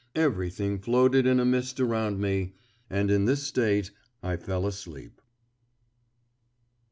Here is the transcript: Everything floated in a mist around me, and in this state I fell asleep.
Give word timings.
Everything 0.15 0.79
floated 0.79 1.27
in 1.27 1.39
a 1.39 1.45
mist 1.45 1.79
around 1.79 2.19
me, 2.19 2.55
and 2.89 3.11
in 3.11 3.25
this 3.25 3.43
state 3.43 3.91
I 4.23 4.35
fell 4.35 4.65
asleep. 4.65 5.21